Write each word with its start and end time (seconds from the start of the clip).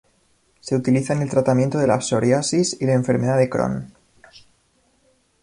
Se 0.61 0.75
utiliza 0.75 1.13
en 1.13 1.21
el 1.21 1.29
tratamiento 1.29 1.77
de 1.77 1.85
la 1.85 1.99
psoriasis 2.01 2.75
y 2.81 2.87
la 2.87 2.93
enfermedad 2.93 3.37
de 3.37 3.49
Crohn. 3.51 3.93